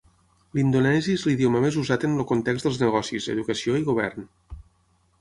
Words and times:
L'indonesi 0.57 1.17
és 1.17 1.25
l'idioma 1.27 1.61
més 1.67 1.77
usat 1.83 2.07
en 2.09 2.17
el 2.23 2.27
context 2.33 2.69
dels 2.71 2.83
negocis, 2.87 3.31
educació 3.37 3.81
i 3.83 3.89
govern. 3.95 4.31